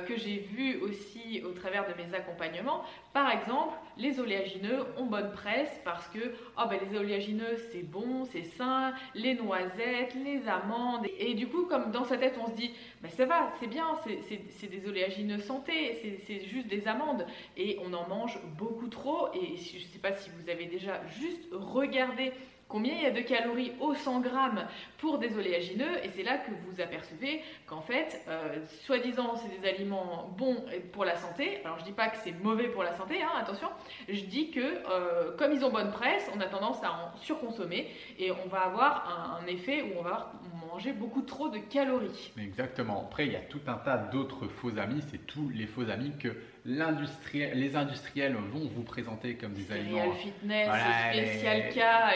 que 0.07 0.15
j'ai 0.15 0.37
vues 0.37 0.77
aussi 0.79 1.43
au 1.43 1.51
travers 1.51 1.85
de 1.89 1.93
mes 2.01 2.15
accompagnements. 2.15 2.85
Par 3.11 3.29
exemple, 3.31 3.75
les 3.97 4.19
oléagineux 4.19 4.85
ont 4.97 5.05
bonne 5.05 5.31
presse 5.33 5.81
parce 5.83 6.07
que 6.07 6.19
oh 6.57 6.63
ben, 6.69 6.79
les 6.89 6.97
oléagineux 6.97 7.57
c'est 7.71 7.83
bon, 7.83 8.23
c'est 8.31 8.43
sain, 8.43 8.93
les 9.13 9.35
noisettes, 9.35 10.15
les 10.23 10.36
amandes. 10.47 11.07
Et, 11.19 11.33
du 11.33 11.47
coup, 11.47 11.65
comme 11.65 11.91
dans 11.91 12.03
sa 12.03 12.17
tête 12.17 12.35
on 12.41 12.47
se 12.47 12.55
dit, 12.55 12.71
ben, 13.01 13.09
ça 13.09 13.25
va, 13.25 13.51
c'est 13.59 13.67
bien, 13.67 13.85
c'est 14.03 14.67
des 14.67 14.87
oléagineux 14.87 15.39
santé, 15.39 16.19
c'est 16.25 16.45
juste 16.45 16.67
des 16.67 16.87
amandes. 16.87 17.25
Et 17.55 17.77
on 17.83 17.93
en 17.93 18.07
mange 18.07 18.39
beaucoup 18.57 18.87
trop. 18.87 19.29
Et 19.33 19.55
je 19.57 19.85
sais 19.85 19.99
pas 19.99 20.13
si 20.13 20.29
vous 20.29 20.49
avez 20.49 20.65
déjà 20.65 21.01
juste 21.19 21.47
regardé 21.51 22.31
combien 22.67 22.93
il 22.93 23.01
y 23.01 23.05
a 23.05 23.11
de 23.11 23.21
calories 23.21 23.71
au 23.79 23.95
100 23.95 24.21
grammes 24.21 24.65
pour 24.97 25.19
des 25.19 25.37
oléagineux 25.37 26.03
et 26.03 26.09
c'est 26.15 26.23
là 26.23 26.37
que 26.37 26.51
vous 26.51 26.81
apercevez 26.81 27.41
qu'en 27.65 27.81
fait, 27.81 28.21
euh, 28.27 28.57
soi-disant, 28.85 29.35
c'est 29.35 29.59
des 29.59 29.67
aliments 29.67 30.33
bons 30.37 30.63
pour 30.91 31.05
la 31.05 31.15
santé. 31.15 31.59
Alors 31.63 31.79
je 31.79 31.85
dis 31.85 31.91
pas 31.91 32.09
que 32.09 32.17
c'est 32.23 32.31
mauvais 32.43 32.67
pour 32.69 32.83
la 32.83 32.93
santé, 32.93 33.21
hein, 33.21 33.31
attention. 33.39 33.69
Je 34.09 34.21
dis 34.25 34.51
que 34.51 34.59
euh, 34.59 35.35
comme 35.37 35.51
ils 35.51 35.63
ont 35.63 35.71
bonne 35.71 35.91
presse, 35.91 36.29
on 36.35 36.41
a 36.41 36.45
tendance 36.45 36.83
à 36.83 36.91
en 36.91 37.17
surconsommer 37.17 37.87
et 38.19 38.31
on 38.31 38.47
va 38.47 38.61
avoir 38.61 39.39
un, 39.41 39.45
effet 39.47 39.81
où 39.81 39.99
on 39.99 40.03
va 40.03 40.33
manger 40.69 40.91
beaucoup 40.91 41.21
trop 41.21 41.47
de 41.47 41.57
calories. 41.57 42.33
Exactement. 42.37 43.05
Après, 43.07 43.25
il 43.25 43.31
y 43.31 43.37
a 43.37 43.41
tout 43.41 43.61
un 43.67 43.75
tas 43.75 43.97
d'autres 43.97 44.47
faux 44.47 44.77
amis. 44.77 45.01
C'est 45.09 45.25
tous 45.25 45.49
les 45.49 45.67
faux 45.67 45.89
amis 45.89 46.11
que 46.19 46.35
les 46.67 47.75
industriels 47.75 48.35
vont 48.35 48.67
vous 48.67 48.83
présenter 48.83 49.35
comme 49.35 49.53
des 49.53 49.71
aliments. 49.71 50.11
fitness, 50.13 50.67
spécial 51.13 51.63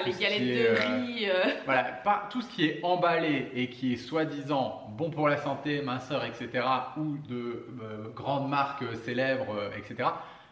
les, 0.05 0.11
les 0.11 0.19
galettes 0.19 0.41
de 0.41 0.65
euh, 0.67 1.03
riz. 1.05 1.29
Euh. 1.29 1.53
Voilà, 1.63 1.83
pas 1.83 2.27
tout 2.29 2.41
ce 2.41 2.49
qui 2.49 2.65
est 2.65 2.79
emballé 2.83 3.49
et 3.53 3.69
qui 3.69 3.93
est 3.93 3.97
soi-disant 3.97 4.89
bon 4.97 5.09
pour 5.09 5.29
la 5.29 5.37
santé, 5.37 5.81
minceur, 5.81 6.25
etc. 6.25 6.65
ou 6.97 7.17
de 7.29 7.65
euh, 7.81 8.09
grandes 8.13 8.49
marques 8.49 8.83
célèbres, 9.05 9.71
etc. 9.77 10.09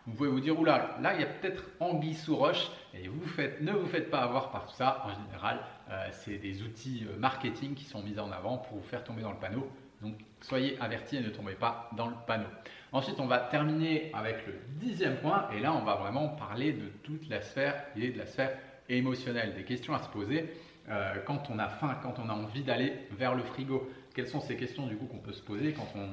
Vous 0.07 0.15
pouvez 0.15 0.29
vous 0.29 0.39
dire, 0.39 0.57
oula, 0.57 0.95
là 1.01 1.13
il 1.13 1.19
y 1.19 1.23
a 1.23 1.27
peut-être 1.27 1.65
anguille 1.81 2.15
sous 2.15 2.37
roche 2.37 2.71
et 2.93 3.09
vous 3.09 3.27
faites, 3.27 3.61
ne 3.61 3.73
vous 3.73 3.85
faites 3.85 4.09
pas 4.09 4.21
avoir 4.21 4.49
par 4.49 4.65
tout 4.65 4.75
ça. 4.75 5.03
En 5.05 5.25
général, 5.25 5.59
c'est 6.11 6.37
des 6.37 6.63
outils 6.63 7.05
marketing 7.17 7.75
qui 7.75 7.83
sont 7.83 8.01
mis 8.01 8.17
en 8.17 8.31
avant 8.31 8.57
pour 8.57 8.77
vous 8.77 8.87
faire 8.87 9.03
tomber 9.03 9.21
dans 9.21 9.31
le 9.31 9.37
panneau. 9.37 9.69
Donc 10.01 10.15
soyez 10.41 10.77
avertis 10.79 11.17
et 11.17 11.21
ne 11.21 11.29
tombez 11.29 11.55
pas 11.55 11.89
dans 11.95 12.07
le 12.07 12.15
panneau. 12.25 12.47
Ensuite, 12.91 13.19
on 13.19 13.27
va 13.27 13.39
terminer 13.39 14.11
avec 14.13 14.47
le 14.47 14.53
dixième 14.79 15.17
point 15.17 15.49
et 15.55 15.59
là, 15.59 15.73
on 15.73 15.83
va 15.83 15.95
vraiment 15.95 16.29
parler 16.29 16.73
de 16.73 16.87
toute 17.03 17.29
la 17.29 17.41
sphère 17.41 17.85
et 17.95 18.09
de 18.09 18.17
la 18.17 18.25
sphère 18.25 18.57
émotionnelle, 18.87 19.53
des 19.53 19.63
questions 19.63 19.93
à 19.93 19.99
se 20.01 20.09
poser 20.09 20.49
euh, 20.89 21.19
quand 21.25 21.49
on 21.49 21.59
a 21.59 21.67
faim, 21.69 21.99
quand 22.01 22.17
on 22.19 22.29
a 22.29 22.33
envie 22.33 22.63
d'aller 22.63 22.93
vers 23.11 23.35
le 23.35 23.43
frigo. 23.43 23.87
Quelles 24.15 24.27
sont 24.27 24.41
ces 24.41 24.57
questions 24.57 24.87
du 24.87 24.97
coup 24.97 25.05
qu'on 25.05 25.19
peut 25.19 25.33
se 25.33 25.43
poser 25.43 25.73
quand 25.73 25.87
on, 25.95 26.07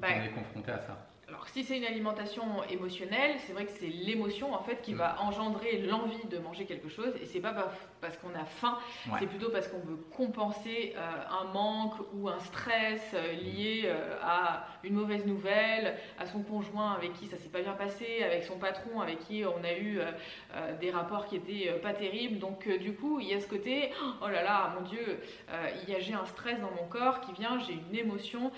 quand 0.00 0.14
on 0.14 0.22
est 0.22 0.30
confronté 0.30 0.70
à 0.70 0.80
ça? 0.80 1.09
Alors 1.30 1.46
si 1.46 1.62
c'est 1.62 1.76
une 1.76 1.84
alimentation 1.84 2.64
émotionnelle, 2.64 3.36
c'est 3.46 3.52
vrai 3.52 3.64
que 3.64 3.70
c'est 3.70 3.86
l'émotion 3.86 4.52
en 4.52 4.64
fait 4.64 4.82
qui 4.82 4.94
mm. 4.94 4.98
va 4.98 5.22
engendrer 5.22 5.78
l'envie 5.78 6.26
de 6.28 6.38
manger 6.38 6.64
quelque 6.64 6.88
chose 6.88 7.14
et 7.22 7.26
c'est 7.26 7.38
pas 7.38 7.54
parce 8.00 8.16
qu'on 8.16 8.34
a 8.34 8.44
faim, 8.44 8.78
c'est 9.18 9.28
plutôt 9.28 9.50
parce 9.50 9.68
qu'on 9.68 9.78
veut 9.78 9.98
compenser 10.16 10.94
euh, 10.96 11.00
un 11.40 11.52
manque 11.52 11.94
ou 12.14 12.28
un 12.28 12.40
stress 12.40 13.12
euh, 13.14 13.32
lié 13.32 13.82
euh, 13.84 14.16
à 14.22 14.66
une 14.82 14.94
mauvaise 14.94 15.24
nouvelle, 15.24 15.98
à 16.18 16.26
son 16.26 16.42
conjoint 16.42 16.94
avec 16.94 17.12
qui 17.12 17.26
ça 17.26 17.36
s'est 17.36 17.48
pas 17.48 17.60
bien 17.60 17.74
passé, 17.74 18.24
avec 18.24 18.42
son 18.42 18.58
patron 18.58 19.00
avec 19.00 19.20
qui 19.20 19.44
on 19.44 19.62
a 19.62 19.74
eu 19.74 20.00
des 20.80 20.90
rapports 20.90 21.26
qui 21.26 21.36
étaient 21.36 21.72
pas 21.82 21.92
terribles. 21.92 22.38
Donc 22.38 22.66
du 22.66 22.94
coup, 22.94 23.20
il 23.20 23.28
y 23.28 23.34
a 23.34 23.40
ce 23.40 23.46
côté 23.46 23.90
oh 24.22 24.28
là 24.28 24.42
là, 24.42 24.74
mon 24.74 24.88
dieu, 24.88 25.20
il 25.82 25.92
y 25.92 25.94
a 25.94 26.00
j'ai 26.00 26.14
un 26.14 26.24
stress 26.24 26.58
dans 26.60 26.70
mon 26.70 26.88
corps 26.88 27.20
qui 27.20 27.32
vient, 27.32 27.58
j'ai 27.58 27.74
une 27.74 27.94
émotion 27.94 28.50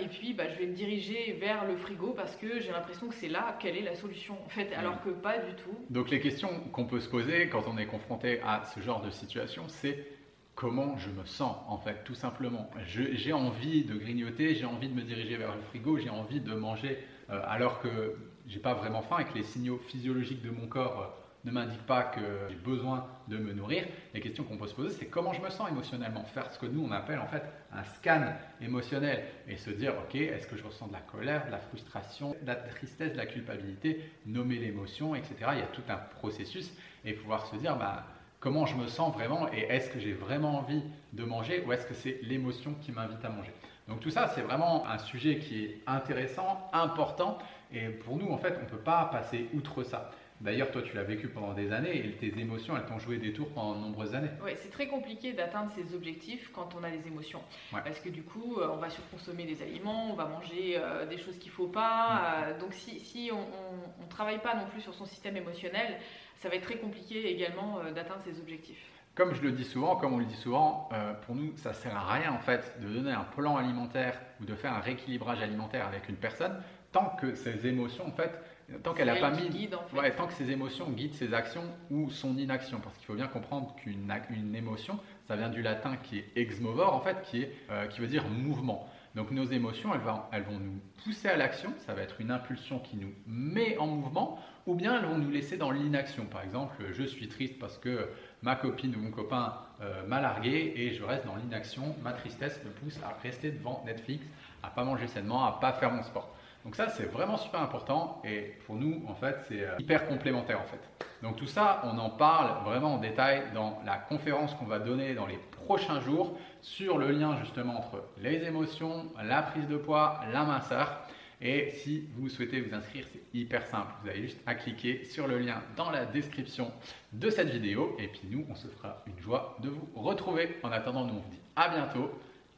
et 0.00 0.08
puis 0.08 0.32
bah, 0.32 0.44
je 0.48 0.58
vais 0.58 0.66
me 0.66 0.74
diriger 0.74 1.36
vers 1.38 1.66
le 1.66 1.76
frigo 1.84 2.12
parce 2.14 2.34
que 2.36 2.60
j'ai 2.60 2.72
l'impression 2.72 3.08
que 3.08 3.14
c'est 3.14 3.28
là 3.28 3.56
quelle 3.60 3.76
est 3.76 3.82
la 3.82 3.94
solution 3.94 4.36
en 4.44 4.48
fait, 4.48 4.72
alors 4.74 5.02
que 5.02 5.10
pas 5.10 5.38
du 5.38 5.54
tout. 5.54 5.76
Donc 5.90 6.10
les 6.10 6.20
questions 6.20 6.48
qu'on 6.72 6.86
peut 6.86 7.00
se 7.00 7.08
poser 7.08 7.48
quand 7.48 7.64
on 7.68 7.76
est 7.78 7.86
confronté 7.86 8.40
à 8.42 8.64
ce 8.64 8.80
genre 8.80 9.02
de 9.02 9.10
situation, 9.10 9.64
c'est 9.68 10.06
comment 10.54 10.96
je 10.98 11.10
me 11.10 11.24
sens 11.24 11.56
en 11.68 11.78
fait, 11.78 12.04
tout 12.04 12.14
simplement. 12.14 12.70
J'ai 12.86 13.32
envie 13.32 13.84
de 13.84 13.94
grignoter, 13.96 14.54
j'ai 14.54 14.66
envie 14.66 14.88
de 14.88 14.94
me 14.94 15.02
diriger 15.02 15.36
vers 15.36 15.54
le 15.54 15.62
frigo, 15.62 15.98
j'ai 15.98 16.10
envie 16.10 16.40
de 16.40 16.54
manger 16.54 16.98
euh, 17.30 17.40
alors 17.46 17.80
que 17.80 18.16
j'ai 18.46 18.60
pas 18.60 18.74
vraiment 18.74 19.02
faim 19.02 19.18
et 19.20 19.24
que 19.24 19.34
les 19.34 19.44
signaux 19.44 19.78
physiologiques 19.88 20.42
de 20.42 20.50
mon 20.50 20.66
corps 20.66 21.00
euh, 21.00 21.23
ne 21.44 21.50
m'indique 21.50 21.84
pas 21.86 22.02
que 22.02 22.20
j'ai 22.48 22.56
besoin 22.56 23.06
de 23.28 23.36
me 23.36 23.52
nourrir. 23.52 23.84
Les 24.14 24.20
questions 24.20 24.44
qu'on 24.44 24.56
peut 24.56 24.66
se 24.66 24.74
poser, 24.74 24.90
c'est 24.90 25.06
comment 25.06 25.32
je 25.32 25.40
me 25.40 25.50
sens 25.50 25.68
émotionnellement. 25.68 26.24
Faire 26.24 26.50
ce 26.52 26.58
que 26.58 26.66
nous, 26.66 26.84
on 26.84 26.90
appelle 26.90 27.18
en 27.18 27.26
fait 27.26 27.42
un 27.72 27.84
scan 27.84 28.32
émotionnel 28.60 29.24
et 29.48 29.56
se 29.56 29.70
dire, 29.70 29.94
ok, 29.98 30.14
est-ce 30.14 30.46
que 30.46 30.56
je 30.56 30.64
ressens 30.64 30.86
de 30.88 30.92
la 30.92 31.00
colère, 31.00 31.46
de 31.46 31.50
la 31.50 31.58
frustration, 31.58 32.34
de 32.40 32.46
la 32.46 32.56
tristesse, 32.56 33.12
de 33.12 33.18
la 33.18 33.26
culpabilité, 33.26 34.10
nommer 34.26 34.56
l'émotion, 34.56 35.14
etc. 35.14 35.34
Il 35.52 35.58
y 35.58 35.62
a 35.62 35.66
tout 35.66 35.82
un 35.88 35.96
processus 35.96 36.72
et 37.04 37.12
pouvoir 37.12 37.46
se 37.46 37.56
dire, 37.56 37.76
bah, 37.76 38.04
comment 38.40 38.66
je 38.66 38.76
me 38.76 38.86
sens 38.86 39.12
vraiment 39.14 39.50
et 39.52 39.60
est-ce 39.70 39.90
que 39.90 39.98
j'ai 39.98 40.12
vraiment 40.12 40.58
envie 40.58 40.82
de 41.14 41.24
manger 41.24 41.64
ou 41.66 41.72
est-ce 41.72 41.86
que 41.86 41.94
c'est 41.94 42.20
l'émotion 42.22 42.74
qui 42.82 42.92
m'invite 42.92 43.24
à 43.24 43.30
manger. 43.30 43.52
Donc 43.88 44.00
tout 44.00 44.10
ça, 44.10 44.28
c'est 44.34 44.42
vraiment 44.42 44.86
un 44.86 44.98
sujet 44.98 45.38
qui 45.38 45.64
est 45.64 45.80
intéressant, 45.86 46.70
important 46.72 47.38
et 47.72 47.88
pour 47.88 48.16
nous, 48.16 48.30
en 48.30 48.38
fait, 48.38 48.54
on 48.58 48.64
ne 48.64 48.68
peut 48.68 48.76
pas 48.76 49.06
passer 49.06 49.48
outre 49.54 49.82
ça. 49.82 50.10
D'ailleurs, 50.40 50.70
toi, 50.72 50.82
tu 50.82 50.94
l'as 50.96 51.04
vécu 51.04 51.28
pendant 51.28 51.54
des 51.54 51.72
années 51.72 51.96
et 51.96 52.12
tes 52.16 52.38
émotions, 52.38 52.76
elles 52.76 52.86
t'ont 52.86 52.98
joué 52.98 53.18
des 53.18 53.32
tours 53.32 53.48
pendant 53.50 53.76
de 53.76 53.80
nombreuses 53.80 54.14
années. 54.14 54.30
Oui, 54.42 54.50
c'est 54.56 54.70
très 54.70 54.88
compliqué 54.88 55.32
d'atteindre 55.32 55.70
ses 55.72 55.94
objectifs 55.94 56.50
quand 56.52 56.74
on 56.78 56.82
a 56.82 56.90
des 56.90 57.06
émotions. 57.06 57.42
Parce 57.70 58.00
que 58.00 58.08
du 58.08 58.22
coup, 58.22 58.58
euh, 58.58 58.68
on 58.72 58.76
va 58.76 58.90
surconsommer 58.90 59.44
des 59.44 59.62
aliments, 59.62 60.10
on 60.10 60.14
va 60.14 60.26
manger 60.26 60.76
euh, 60.76 61.06
des 61.06 61.18
choses 61.18 61.38
qu'il 61.38 61.50
ne 61.50 61.56
faut 61.56 61.68
pas. 61.68 62.14
Mm. 62.14 62.44
Euh, 62.48 62.58
donc, 62.58 62.74
si, 62.74 63.30
on 63.32 64.02
ne 64.02 64.08
travaille 64.10 64.40
pas 64.40 64.54
non 64.54 64.66
plus 64.66 64.80
sur 64.80 64.92
son 64.92 65.06
système 65.06 65.36
émotionnel, 65.36 65.98
ça 66.36 66.48
va 66.48 66.56
être 66.56 66.64
très 66.64 66.78
compliqué 66.78 67.30
également 67.30 67.78
d'atteindre 67.94 68.22
ses 68.24 68.38
objectifs. 68.40 68.90
Comme 69.14 69.32
je 69.34 69.42
le 69.42 69.52
dis 69.52 69.64
souvent, 69.64 69.94
comme 69.94 70.12
on 70.12 70.18
le 70.18 70.24
dit 70.24 70.34
souvent, 70.34 70.88
pour 71.24 71.36
nous, 71.36 71.56
ça 71.56 71.72
sert 71.72 71.96
à 71.96 72.12
rien 72.12 72.32
en 72.32 72.40
fait 72.40 72.76
de 72.82 72.88
donner 72.88 73.12
un 73.12 73.22
plan 73.22 73.56
alimentaire 73.56 74.20
ou 74.40 74.44
de 74.44 74.54
faire 74.56 74.72
un 74.72 74.80
rééquilibrage 74.80 75.40
alimentaire 75.40 75.86
avec 75.86 76.08
une 76.08 76.16
personne 76.16 76.60
tant 76.94 77.16
que 77.20 77.34
ces 77.34 77.66
émotions 77.66 78.06
en 78.06 78.12
fait 78.12 78.40
tant 78.82 78.94
qu'elle 78.94 79.06
n'a 79.06 79.16
pas 79.16 79.30
mis, 79.30 79.68
tant 80.16 80.26
que 80.26 80.32
ses 80.32 80.50
émotions 80.50 80.90
guident 80.90 81.14
ses 81.14 81.34
actions 81.34 81.64
ou 81.90 82.10
son 82.10 82.36
inaction, 82.36 82.80
parce 82.80 82.96
qu'il 82.96 83.06
faut 83.06 83.14
bien 83.14 83.26
comprendre 83.26 83.74
qu'une 83.76 84.12
une 84.30 84.54
émotion, 84.54 84.98
ça 85.26 85.36
vient 85.36 85.48
du 85.48 85.62
latin 85.62 85.96
qui 85.96 86.18
est 86.18 86.30
ex 86.36 86.60
movor 86.60 86.94
en 86.94 87.00
fait, 87.00 87.22
qui, 87.22 87.42
est, 87.42 87.52
euh, 87.70 87.86
qui 87.86 88.00
veut 88.00 88.06
dire 88.06 88.24
mouvement. 88.28 88.88
Donc 89.14 89.30
nos 89.30 89.44
émotions, 89.44 89.94
elles 89.94 90.00
vont, 90.00 90.20
elles 90.32 90.42
vont 90.42 90.58
nous 90.58 90.80
pousser 91.04 91.28
à 91.28 91.36
l'action, 91.36 91.72
ça 91.86 91.94
va 91.94 92.02
être 92.02 92.20
une 92.20 92.32
impulsion 92.32 92.80
qui 92.80 92.96
nous 92.96 93.12
met 93.28 93.78
en 93.78 93.86
mouvement, 93.86 94.40
ou 94.66 94.74
bien 94.74 94.98
elles 94.98 95.06
vont 95.06 95.18
nous 95.18 95.30
laisser 95.30 95.56
dans 95.56 95.70
l'inaction. 95.70 96.26
Par 96.26 96.42
exemple, 96.42 96.82
je 96.92 97.04
suis 97.04 97.28
triste 97.28 97.58
parce 97.60 97.78
que 97.78 98.08
ma 98.42 98.56
copine 98.56 98.94
ou 98.96 98.98
mon 98.98 99.10
copain 99.10 99.54
euh, 99.82 100.04
m'a 100.06 100.20
largué 100.20 100.72
et 100.74 100.90
je 100.90 101.04
reste 101.04 101.26
dans 101.26 101.36
l'inaction. 101.36 101.94
Ma 102.02 102.12
tristesse 102.12 102.60
me 102.64 102.70
pousse 102.70 102.98
à 103.04 103.16
rester 103.22 103.52
devant 103.52 103.84
Netflix, 103.86 104.26
à 104.64 104.70
pas 104.70 104.82
manger 104.82 105.06
sainement, 105.06 105.44
à 105.44 105.60
pas 105.60 105.72
faire 105.74 105.92
mon 105.92 106.02
sport. 106.02 106.34
Donc 106.64 106.76
ça, 106.76 106.88
c'est 106.88 107.04
vraiment 107.04 107.36
super 107.36 107.60
important 107.60 108.22
et 108.24 108.54
pour 108.66 108.76
nous, 108.76 109.02
en 109.06 109.14
fait, 109.14 109.36
c'est 109.48 109.62
euh, 109.62 109.76
hyper 109.78 110.08
complémentaire 110.08 110.60
en 110.60 110.64
fait. 110.64 110.80
Donc 111.22 111.36
tout 111.36 111.46
ça, 111.46 111.82
on 111.84 111.98
en 111.98 112.10
parle 112.10 112.64
vraiment 112.64 112.94
en 112.94 112.98
détail 112.98 113.42
dans 113.54 113.80
la 113.84 113.96
conférence 113.96 114.54
qu'on 114.54 114.64
va 114.64 114.78
donner 114.78 115.14
dans 115.14 115.26
les 115.26 115.38
prochains 115.66 116.00
jours 116.00 116.38
sur 116.62 116.96
le 116.98 117.10
lien 117.10 117.36
justement 117.38 117.76
entre 117.76 118.02
les 118.18 118.44
émotions, 118.44 119.06
la 119.22 119.42
prise 119.42 119.68
de 119.68 119.76
poids, 119.76 120.20
la 120.32 120.44
minceur. 120.44 121.00
Et 121.42 121.70
si 121.70 122.08
vous 122.14 122.30
souhaitez 122.30 122.62
vous 122.62 122.74
inscrire, 122.74 123.04
c'est 123.12 123.22
hyper 123.38 123.66
simple. 123.66 123.92
Vous 124.02 124.08
avez 124.08 124.22
juste 124.22 124.40
à 124.46 124.54
cliquer 124.54 125.04
sur 125.04 125.28
le 125.28 125.38
lien 125.38 125.62
dans 125.76 125.90
la 125.90 126.06
description 126.06 126.72
de 127.12 127.28
cette 127.28 127.50
vidéo. 127.50 127.94
Et 127.98 128.08
puis 128.08 128.22
nous, 128.30 128.46
on 128.48 128.54
se 128.54 128.68
fera 128.68 129.02
une 129.06 129.20
joie 129.20 129.56
de 129.62 129.68
vous 129.68 129.86
retrouver. 129.96 130.56
En 130.62 130.72
attendant, 130.72 131.04
nous 131.04 131.14
on 131.14 131.20
vous 131.20 131.30
dit 131.30 131.40
à 131.56 131.68
bientôt. 131.68 132.10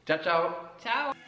Ciao, 0.05 0.19
ciao 0.19 0.51
Ciao 0.81 1.26